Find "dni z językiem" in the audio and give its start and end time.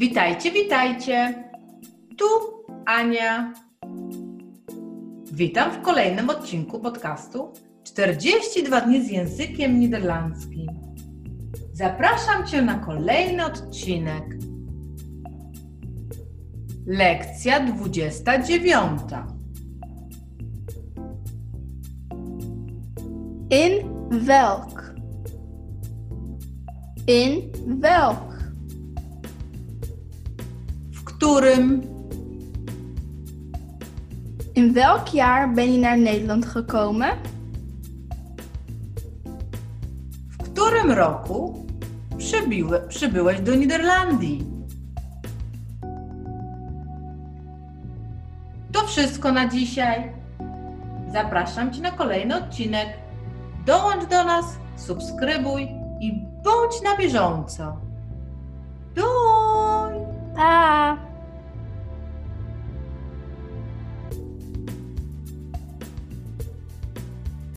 8.80-9.80